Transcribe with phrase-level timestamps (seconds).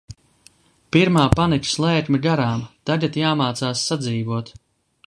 [0.95, 2.65] Pirmā panikas lēkme garām.
[2.93, 4.53] Tagad jāmācās sadzīvot.